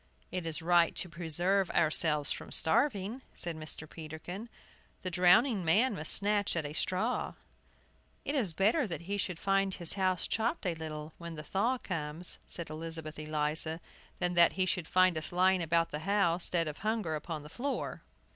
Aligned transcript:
"It 0.31 0.47
is 0.47 0.63
right 0.63 0.95
to 0.95 1.07
preserve 1.09 1.69
ourselves 1.69 2.31
from 2.31 2.51
starving," 2.51 3.21
said 3.35 3.55
Mr. 3.55 3.87
Peterkin. 3.87 4.49
"The 5.03 5.11
drowning 5.11 5.63
man 5.63 5.93
must 5.93 6.11
snatch 6.11 6.55
at 6.55 6.65
a 6.65 6.73
straw!" 6.73 7.35
"It 8.25 8.33
is 8.33 8.51
better 8.53 8.87
that 8.87 9.01
he 9.01 9.17
should 9.17 9.37
find 9.37 9.75
his 9.75 9.93
house 9.93 10.25
chopped 10.25 10.65
a 10.65 10.73
little 10.73 11.13
when 11.19 11.35
the 11.35 11.43
thaw 11.43 11.77
comes," 11.77 12.39
said 12.47 12.71
Elizabeth 12.71 13.19
Eliza, 13.19 13.79
"than 14.17 14.33
that 14.33 14.53
he 14.53 14.65
should 14.65 14.87
find 14.87 15.19
us 15.19 15.31
lying 15.31 15.61
about 15.61 15.91
the 15.91 15.99
house, 15.99 16.49
dead 16.49 16.67
of 16.67 16.79
hunger, 16.79 17.13
upon 17.13 17.43
the 17.43 17.47
floor." 17.47 18.01